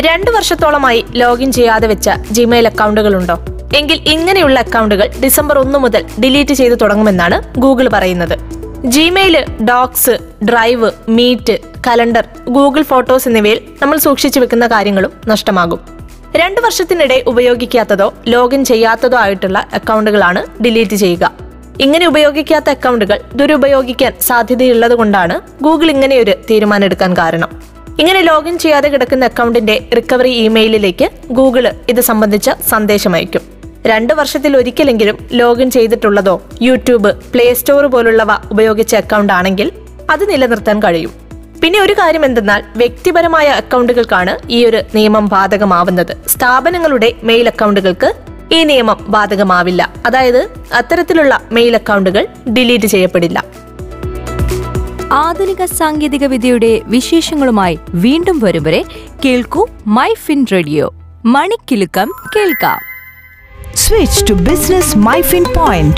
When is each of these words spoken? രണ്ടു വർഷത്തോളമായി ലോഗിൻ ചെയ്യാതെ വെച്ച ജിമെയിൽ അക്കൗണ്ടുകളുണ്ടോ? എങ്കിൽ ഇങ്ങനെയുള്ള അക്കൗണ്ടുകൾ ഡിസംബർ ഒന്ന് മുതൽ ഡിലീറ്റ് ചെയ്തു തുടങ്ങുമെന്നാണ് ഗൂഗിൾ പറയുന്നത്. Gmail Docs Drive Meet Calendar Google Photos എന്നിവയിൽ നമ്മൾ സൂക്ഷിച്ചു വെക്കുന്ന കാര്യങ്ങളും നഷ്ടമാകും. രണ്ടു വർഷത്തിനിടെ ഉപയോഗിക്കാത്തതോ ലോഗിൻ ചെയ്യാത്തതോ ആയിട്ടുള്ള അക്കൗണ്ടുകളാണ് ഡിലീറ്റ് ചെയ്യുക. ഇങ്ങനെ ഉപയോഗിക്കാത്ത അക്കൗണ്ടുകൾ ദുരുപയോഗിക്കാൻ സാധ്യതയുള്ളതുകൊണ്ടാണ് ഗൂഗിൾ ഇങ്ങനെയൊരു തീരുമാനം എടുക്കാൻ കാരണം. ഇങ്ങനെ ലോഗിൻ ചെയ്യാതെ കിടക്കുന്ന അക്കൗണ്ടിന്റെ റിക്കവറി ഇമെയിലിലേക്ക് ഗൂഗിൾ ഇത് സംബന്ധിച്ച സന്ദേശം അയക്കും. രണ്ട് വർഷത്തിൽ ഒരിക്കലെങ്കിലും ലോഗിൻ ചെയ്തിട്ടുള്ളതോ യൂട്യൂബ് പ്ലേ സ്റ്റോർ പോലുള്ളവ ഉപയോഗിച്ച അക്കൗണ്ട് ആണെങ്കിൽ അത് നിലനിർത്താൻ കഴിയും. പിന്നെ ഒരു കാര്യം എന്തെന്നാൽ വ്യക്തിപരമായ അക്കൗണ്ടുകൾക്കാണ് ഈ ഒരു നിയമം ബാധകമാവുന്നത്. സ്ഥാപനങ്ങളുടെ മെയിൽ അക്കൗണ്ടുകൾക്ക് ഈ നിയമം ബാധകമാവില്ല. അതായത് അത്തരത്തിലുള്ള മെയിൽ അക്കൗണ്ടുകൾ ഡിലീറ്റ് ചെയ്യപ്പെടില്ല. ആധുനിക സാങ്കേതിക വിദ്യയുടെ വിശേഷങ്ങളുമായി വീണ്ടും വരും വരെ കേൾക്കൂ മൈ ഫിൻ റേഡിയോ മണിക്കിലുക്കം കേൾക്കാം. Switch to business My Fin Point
രണ്ടു 0.00 0.30
വർഷത്തോളമായി 0.30 1.04
ലോഗിൻ 1.10 1.52
ചെയ്യാതെ 1.52 1.86
വെച്ച 1.86 2.10
ജിമെയിൽ 2.30 2.66
അക്കൗണ്ടുകളുണ്ടോ? 2.66 3.38
എങ്കിൽ 3.76 3.96
ഇങ്ങനെയുള്ള 4.08 4.60
അക്കൗണ്ടുകൾ 4.60 5.10
ഡിസംബർ 5.24 5.58
ഒന്ന് 5.58 5.78
മുതൽ 5.78 6.04
ഡിലീറ്റ് 6.24 6.54
ചെയ്തു 6.54 6.74
തുടങ്ങുമെന്നാണ് 6.74 7.58
ഗൂഗിൾ 7.58 7.88
പറയുന്നത്. 7.88 8.38
Gmail 8.86 9.44
Docs 9.64 10.18
Drive 10.44 10.90
Meet 11.08 11.58
Calendar 11.86 12.24
Google 12.48 12.82
Photos 12.82 13.28
എന്നിവയിൽ 13.28 13.60
നമ്മൾ 13.82 13.98
സൂക്ഷിച്ചു 13.98 14.40
വെക്കുന്ന 14.40 14.66
കാര്യങ്ങളും 14.66 15.12
നഷ്ടമാകും. 15.28 15.80
രണ്ടു 16.36 16.60
വർഷത്തിനിടെ 16.60 17.24
ഉപയോഗിക്കാത്തതോ 17.26 18.14
ലോഗിൻ 18.26 18.64
ചെയ്യാത്തതോ 18.64 19.18
ആയിട്ടുള്ള 19.18 19.66
അക്കൗണ്ടുകളാണ് 19.72 20.62
ഡിലീറ്റ് 20.62 20.96
ചെയ്യുക. 20.96 21.32
ഇങ്ങനെ 21.80 22.06
ഉപയോഗിക്കാത്ത 22.06 22.70
അക്കൗണ്ടുകൾ 22.70 23.20
ദുരുപയോഗിക്കാൻ 23.34 24.12
സാധ്യതയുള്ളതുകൊണ്ടാണ് 24.20 25.40
ഗൂഗിൾ 25.64 25.90
ഇങ്ങനെയൊരു 25.90 26.34
തീരുമാനം 26.50 26.84
എടുക്കാൻ 26.84 27.16
കാരണം. 27.16 27.75
ഇങ്ങനെ 27.98 28.20
ലോഗിൻ 28.22 28.58
ചെയ്യാതെ 28.58 28.88
കിടക്കുന്ന 28.88 29.24
അക്കൗണ്ടിന്റെ 29.24 29.88
റിക്കവറി 29.96 30.28
ഇമെയിലിലേക്ക് 30.28 31.10
ഗൂഗിൾ 31.30 31.72
ഇത് 31.88 32.00
സംബന്ധിച്ച 32.00 32.50
സന്ദേശം 32.68 33.14
അയക്കും. 33.14 33.40
രണ്ട് 33.86 34.14
വർഷത്തിൽ 34.14 34.56
ഒരിക്കലെങ്കിലും 34.56 35.18
ലോഗിൻ 35.32 35.70
ചെയ്തിട്ടുള്ളതോ 35.70 36.42
യൂട്യൂബ് 36.62 37.12
പ്ലേ 37.32 37.54
സ്റ്റോർ 37.54 37.86
പോലുള്ളവ 37.86 38.28
ഉപയോഗിച്ച 38.50 38.94
അക്കൗണ്ട് 38.96 39.32
ആണെങ്കിൽ 39.32 39.72
അത് 40.10 40.30
നിലനിർത്താൻ 40.30 40.82
കഴിയും. 40.82 41.10
പിന്നെ 41.62 41.80
ഒരു 41.80 41.92
കാര്യം 41.92 42.24
എന്തെന്നാൽ 42.24 42.62
വ്യക്തിപരമായ 42.76 43.46
അക്കൗണ്ടുകൾക്കാണ് 43.46 44.38
ഈ 44.50 44.66
ഒരു 44.66 44.82
നിയമം 44.94 45.28
ബാധകമാവുന്നത്. 45.28 46.16
സ്ഥാപനങ്ങളുടെ 46.28 47.12
മെയിൽ 47.22 47.48
അക്കൗണ്ടുകൾക്ക് 47.48 48.14
ഈ 48.54 48.64
നിയമം 48.64 48.98
ബാധകമാവില്ല. 49.08 49.92
അതായത് 50.06 50.48
അത്തരത്തിലുള്ള 50.74 51.40
മെയിൽ 51.52 51.74
അക്കൗണ്ടുകൾ 51.74 52.26
ഡിലീറ്റ് 52.48 52.86
ചെയ്യപ്പെടില്ല. 52.86 53.65
ആധുനിക 55.12 55.64
സാങ്കേതിക 55.64 56.24
വിദ്യയുടെ 56.24 56.80
വിശേഷങ്ങളുമായി 56.84 57.78
വീണ്ടും 57.88 58.38
വരും 58.38 58.62
വരെ 58.62 58.84
കേൾക്കൂ 59.24 59.66
മൈ 59.86 60.14
ഫിൻ 60.14 60.46
റേഡിയോ 60.52 60.94
മണിക്കിലുക്കം 61.24 62.12
കേൾക്കാം. 62.36 62.80
Switch 63.74 64.28
to 64.28 64.34
business 64.34 64.98
My 64.98 65.20
Fin 65.20 65.44
Point 65.56 65.96